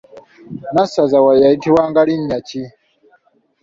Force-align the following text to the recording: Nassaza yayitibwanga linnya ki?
Nassaza 0.73 1.17
yayitibwanga 1.43 1.99
linnya 2.07 2.39
ki? 2.47 2.61